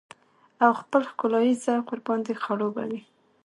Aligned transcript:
او 0.63 0.71
خپل 0.81 1.01
ښکلاييز 1.11 1.57
ذوق 1.65 1.85
ورباندې 1.89 2.33
خړوبه 2.43 2.83
وي. 2.89 3.01